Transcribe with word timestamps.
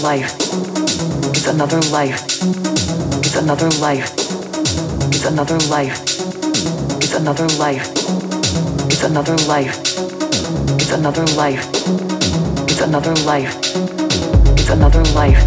life. 0.00 0.34
It's 1.30 1.46
another 1.46 1.80
life. 1.90 2.22
It's 3.24 3.36
another 3.36 3.68
life. 3.80 4.12
It's 5.12 5.24
another 5.24 5.58
life. 5.68 6.00
It's 7.02 7.14
another 7.14 7.46
life. 7.58 7.90
It's 8.90 9.02
another 9.02 9.36
life. 9.46 9.78
It's 10.78 10.92
another 10.92 11.26
life. 11.36 11.68
It's 12.70 12.80
another 12.80 13.14
life. 13.26 13.56
It's 14.58 14.70
another 14.70 15.04
life. 15.14 15.46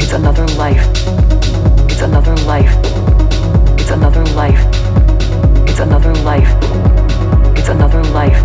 It's 0.00 0.12
another 0.12 0.46
life. 0.56 0.82
It's 1.90 2.02
another 2.02 2.36
life. 2.46 2.70
It's 3.78 3.90
another 3.92 4.24
life. 4.34 4.60
It's 5.68 5.80
another 5.80 6.14
life. 6.14 6.48
It's 7.56 7.68
another 7.68 8.02
life. 8.04 8.42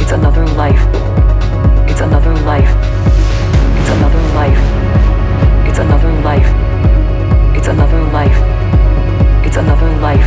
It's 0.00 0.12
another 0.12 0.46
life. 0.46 0.86
It's 1.88 2.00
another 2.00 2.34
life. 2.36 2.89
It's 3.90 3.98
another 3.98 4.22
life. 4.34 4.62
It's 5.66 5.78
another 5.80 6.12
life. 6.22 6.46
It's 7.56 7.66
another 7.66 8.00
life. 8.12 8.38
It's 9.44 9.56
another 9.56 9.90
life. 10.00 10.26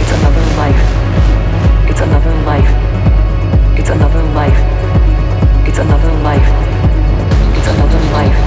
It's 0.00 0.10
another 0.10 0.40
life. 0.56 0.80
It's 1.90 2.00
another 2.00 2.34
life. 2.46 2.78
It's 3.78 3.90
another 3.90 4.22
life. 4.32 4.58
It's 5.68 5.78
another 7.68 8.00
life. 8.14 8.38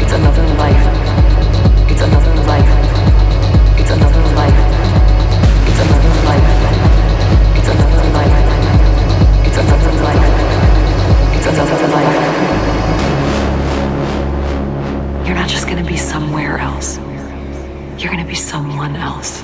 It's 0.00 0.12
another 0.12 0.46
life. 0.56 0.84
It's 1.90 2.00
another 2.00 2.42
life. 2.48 2.91
not 15.42 15.50
just 15.50 15.66
going 15.66 15.84
to 15.84 15.90
be 15.90 15.96
somewhere 15.96 16.56
else, 16.58 16.98
you're 17.98 18.12
going 18.12 18.22
to 18.22 18.24
be 18.24 18.32
someone 18.36 18.94
else. 18.94 19.42